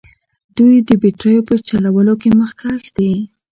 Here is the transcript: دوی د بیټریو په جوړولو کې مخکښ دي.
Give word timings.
دوی 0.57 0.75
د 0.89 0.91
بیټریو 1.01 1.47
په 1.49 1.53
جوړولو 1.67 2.13
کې 2.21 2.29
مخکښ 2.39 2.83
دي. 2.97 3.13